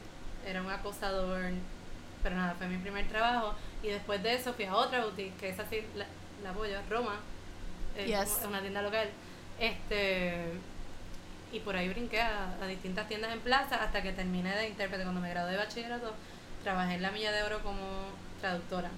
[0.47, 1.43] era un acosador,
[2.23, 3.55] pero nada, fue mi primer trabajo.
[3.83, 6.07] Y después de eso fui a otra boutique, que esa sí la,
[6.43, 7.21] la apoyo, Roma,
[7.97, 8.41] es Yes.
[8.47, 9.09] una tienda local.
[9.59, 10.35] Este
[11.53, 15.03] y por ahí brinqué a, a distintas tiendas en plaza hasta que terminé de intérprete.
[15.05, 16.15] Cuando me gradué de bachillerato,
[16.63, 18.07] trabajé en la Milla de Oro como
[18.41, 18.89] traductora.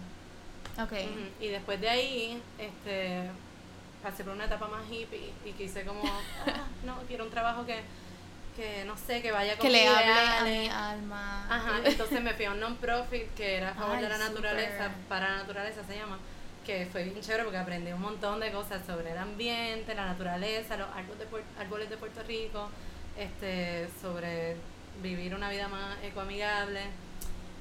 [0.79, 0.93] Ok.
[0.93, 3.29] Ujú, Y después de ahí, este,
[4.03, 6.03] pasé por una etapa más hippie y quise como,
[6.47, 7.81] ah, no, quiero un trabajo que,
[8.57, 11.47] que no sé, que vaya con Que le hable a mi alma.
[11.51, 14.91] Ajá, entonces me fui a un non-profit que era a favor de Ay, la naturaleza,
[15.09, 16.19] para la naturaleza se llama,
[16.65, 20.77] que fue bien chévere porque aprendí un montón de cosas sobre el ambiente, la naturaleza,
[20.77, 22.69] los árboles de, Puer- árboles de Puerto Rico,
[23.19, 24.57] este, sobre
[25.03, 26.81] vivir una vida más ecoamigable.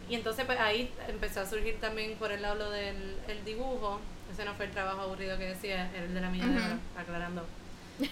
[0.10, 4.00] Y entonces pues ahí empezó a surgir también por el lado del el dibujo,
[4.32, 7.46] ese no fue el trabajo aburrido que decía, el de la mía oro, aclarando.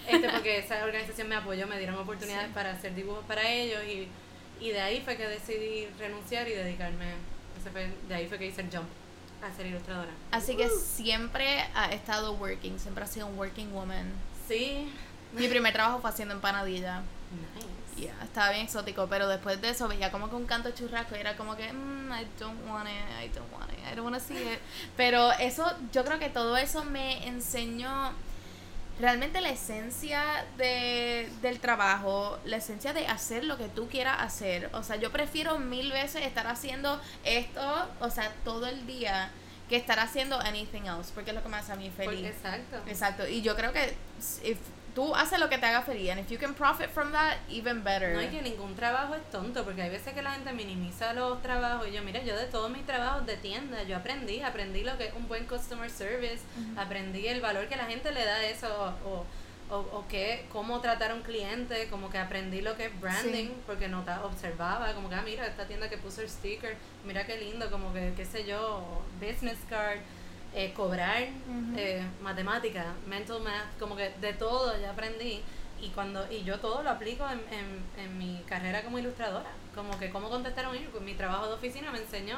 [0.08, 2.52] Este, porque esa organización me apoyó, me dieron oportunidades Sí.
[2.54, 4.08] para hacer dibujos para ellos y,
[4.64, 7.06] y de ahí fue que decidí renunciar y dedicarme,
[7.60, 8.88] ese fue- de ahí fue que hice el jump
[9.48, 10.10] a ser ilustradora.
[10.30, 14.10] Así que siempre ha estado working, siempre ha sido un working woman.
[14.48, 14.92] Sí,
[15.32, 17.02] Mi primer trabajo fue haciendo empanadilla.
[17.54, 17.66] nice.
[17.96, 21.20] Yeah, estaba bien exótico, pero después de eso veía como que un canto churrasco y
[21.20, 24.16] era como que, mm, I don't want it, I don't want it, I don't want
[24.16, 24.58] to see it.
[24.96, 28.12] Pero eso, yo creo que todo eso me enseñó
[29.00, 34.70] realmente la esencia de, del trabajo, la esencia de hacer lo que tú quieras hacer.
[34.74, 39.30] O sea, yo prefiero mil veces estar haciendo esto, o sea, todo el día,
[39.68, 42.06] que estar haciendo anything else, porque es lo que me hace a mí feliz.
[42.14, 42.76] Porque- exacto.
[42.86, 43.94] Exacto, y yo creo que
[44.44, 44.58] if
[44.94, 47.82] tú haces lo que te haga feliz, and if you can profit from that, even
[47.82, 48.14] better.
[48.14, 51.40] No, y que ningún trabajo es tonto, porque hay veces que la gente minimiza los
[51.42, 51.88] trabajos.
[51.88, 55.06] Y yo, mira, yo de todos mis trabajos de tienda, yo aprendí, aprendí lo que
[55.06, 56.40] es un buen customer service,
[56.76, 59.24] aprendí el valor que la gente le da a eso, o,
[59.74, 63.46] o, o que, cómo tratar a un cliente, como que aprendí lo que es branding,
[63.46, 63.54] Sí.
[63.66, 66.76] porque nota, observaba, como que, ah, mira, esta tienda que puso el sticker,
[67.06, 68.84] mira qué lindo, como que, qué sé yo,
[69.18, 69.98] business card.
[70.54, 71.74] Eh, cobrar, Ujú.
[71.78, 75.42] eh, matemática, mental math, como que de todo ya aprendí.
[75.80, 79.98] Y cuando y yo todo lo aplico en, en, en mi carrera como ilustradora, como
[79.98, 82.36] que cómo contestar un email, pues mi trabajo de oficina me enseñó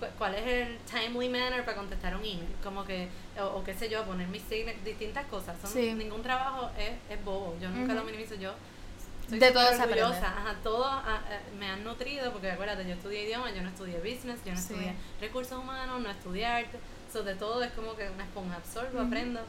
[0.00, 3.72] cu- cuál es el timely manner para contestar un email, como que o, o qué
[3.74, 5.94] sé yo, poner mis signos, distintas cosas, son, Sí.
[5.94, 8.00] ningún trabajo es, es bobo, yo nunca Ujú.
[8.00, 8.52] lo minimizo, yo
[9.28, 13.22] soy De todo orgullosa, ajá, todo ah, eh, me han nutrido, porque acuérdate, yo estudié
[13.26, 14.72] idiomas, yo no estudié business, yo no Sí.
[14.72, 16.80] estudié recursos humanos, no estudié arte,
[17.12, 19.06] so, de todo es como que una esponja absorbo, Ujú.
[19.06, 19.40] aprendo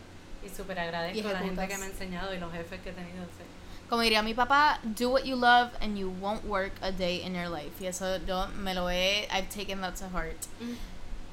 [0.45, 2.89] y súper Y agradezco a la gente que me ha enseñado y los jefes que
[2.89, 3.23] he tenido.
[3.26, 3.43] sí.
[3.89, 7.34] Como diría mi papá, do what you love and you won't work a day in
[7.36, 7.71] your life.
[7.80, 10.38] Y eso yo me lo he, I've taken that to heart.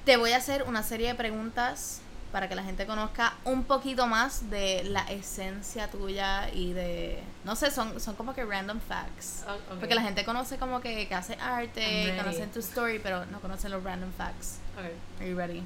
[0.05, 2.01] Te voy a hacer una serie de preguntas
[2.33, 7.57] para que la gente conozca un poquito más de la esencia tuya y de, no
[7.57, 9.45] sé, son, son como que random facts.
[9.49, 9.81] Oh, ok.
[9.81, 13.71] Porque la gente conoce como que, que hace arte, conocen tu story, pero no conocen
[13.73, 14.59] los random facts.
[14.77, 15.21] Ok.
[15.21, 15.63] Are you ready?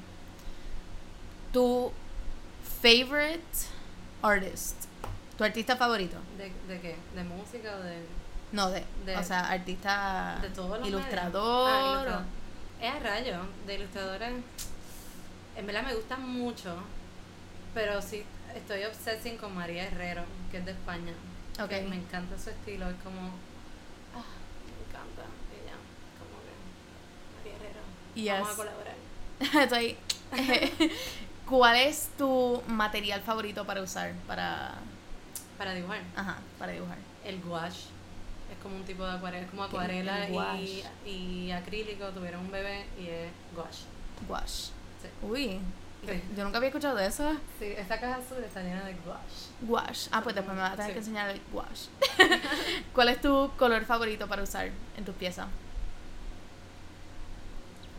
[1.55, 1.89] Tu
[2.81, 3.39] favorite
[4.21, 4.75] artist,
[5.37, 6.17] tu artista favorito.
[6.37, 6.97] ¿De, ¿De qué?
[7.15, 7.95] ¿De música o de...?
[8.51, 11.69] No, de, De- o sea, artista De todos los ilustrador.
[11.71, 12.25] Ah, ilustrador.
[12.81, 14.33] Es a rayo, de ilustradores.
[15.55, 16.75] En verdad me gustan mucho,
[17.73, 21.13] pero sí estoy obsessing con María Herrero, que es de España.
[21.57, 21.69] Ok.
[21.69, 23.29] Que Me encanta su estilo, es como.
[24.13, 24.27] Ah,
[24.65, 25.23] me encanta
[25.55, 25.77] ella.
[26.19, 27.47] Como que.
[27.47, 27.81] María Herrero.
[28.13, 28.41] Yes.
[28.41, 28.95] Vamos a colaborar.
[29.39, 29.97] Estoy-
[31.47, 34.13] ¿Cuál es tu material favorito para usar?
[34.27, 34.73] Para,
[35.57, 36.01] Para dibujar.
[36.15, 36.97] ajá, para dibujar.
[37.23, 37.81] El gouache.
[38.51, 42.07] Es como un tipo de acuarela, es como acuarela El y, y acrílico.
[42.09, 43.83] Tuvieron un bebé y es gouache.
[44.27, 44.71] Gouache.
[45.01, 45.07] Sí.
[45.21, 45.59] Uy,
[46.05, 46.21] Sí.
[46.37, 47.31] yo nunca había escuchado de eso.
[47.57, 49.49] Sí, esta caja azul está llena de gouache.
[49.61, 50.09] Gouache.
[50.11, 50.93] Ah, pues después me vas a tener Sí.
[50.93, 51.89] que enseñar el gouache.
[52.93, 55.47] ¿Cuál es tu color favorito para usar en tus piezas?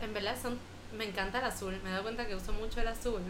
[0.01, 0.57] En verdad son,
[0.95, 1.79] me encanta el azul.
[1.83, 3.21] Me he dado cuenta que uso mucho el azul,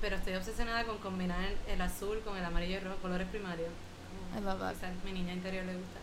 [0.00, 3.70] pero estoy obsesionada con combinar el azul con el amarillo y rojo, colores primarios.
[4.36, 4.74] I love that.
[4.74, 6.00] Quizás mi niña interior le gusta.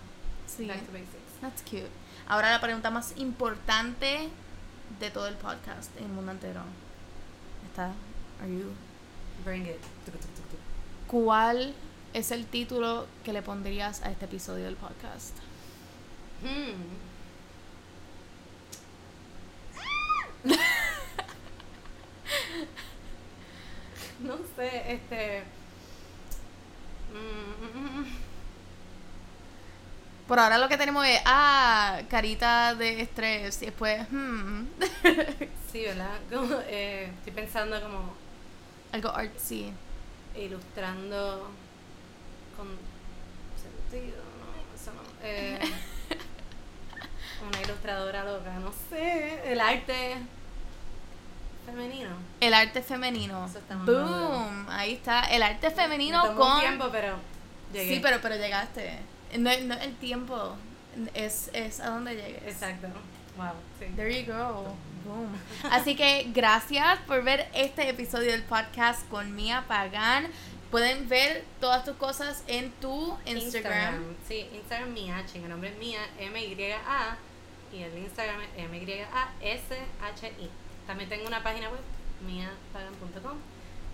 [0.47, 0.67] Sí.
[0.67, 1.41] Back to basics.
[1.41, 1.89] That's cute.
[2.27, 4.29] Ahora la pregunta más importante
[4.99, 6.61] de todo el podcast en el mundo entero.
[7.65, 7.91] Está,
[8.41, 8.71] are you?
[9.45, 9.77] Bring it.
[11.07, 11.73] ¿Cuál
[12.13, 15.35] es el título que le pondrías a este episodio del podcast?
[16.41, 17.08] Hmm.
[24.19, 25.43] no sé, este.
[27.13, 28.03] mm.
[30.27, 34.65] Por ahora lo que tenemos es, ah, carita de estrés y después, hmm,
[35.71, 36.19] Sí, ¿verdad?
[36.31, 38.13] Como, eh, estoy pensando como
[38.91, 39.73] algo artsy.
[40.35, 41.49] ilustrando
[42.55, 42.67] con
[43.57, 45.01] sentido, no, eso no.
[45.23, 45.59] Eh,
[47.47, 48.88] una ilustradora loca, no sé,
[49.59, 50.17] el arte
[51.65, 52.09] femenino.
[52.39, 53.45] El arte femenino.
[53.45, 55.21] Eso está Boom, ahí está.
[55.23, 56.59] El arte femenino Me tomó con...
[56.59, 57.15] tiempo, pero
[57.73, 57.95] llegué.
[57.95, 58.99] Sí, pero, pero llegaste.
[59.37, 60.55] No, no el tiempo,
[61.13, 62.43] es, es a donde llegues.
[62.43, 62.87] Exacto.
[63.37, 63.85] Wow, sí.
[63.95, 64.75] There you go.
[65.05, 65.29] Boom.
[65.71, 70.27] Así que gracias por ver este episodio del podcast con Mia Pagan.
[70.71, 74.15] Pueden ver todas tus cosas en tu Instagram.
[74.27, 77.17] Sí, Instagram Mia, mi nombre es Mia, M-Y-A,
[77.71, 80.49] y el Instagram es M-Y-A-S-H-I.
[80.87, 81.81] También tengo una página web,
[82.25, 83.37] miapagan.com.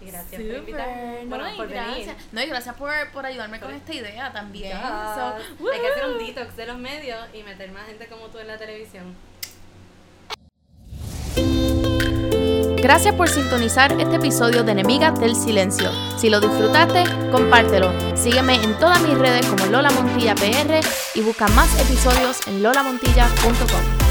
[0.01, 0.93] Y gracias por invitarme.
[0.93, 1.27] Super.
[1.27, 2.07] Bueno, no, por gracias.
[2.07, 2.23] venir.
[2.31, 4.77] No, y gracias por, por ayudarme con esta idea también.
[4.77, 5.35] So,
[5.71, 8.47] Hay que hacer un detox de los medios y meter más gente como tú en
[8.47, 9.15] la televisión.
[12.86, 15.89] Gracias por sintonizar este episodio de Enemigas del Silencio.
[16.19, 17.91] Si lo disfrutaste, compártelo.
[18.15, 20.82] Sígueme en todas mis redes como Lola Montilla PR
[21.15, 24.04] y busca más episodios en lolamontilla.com.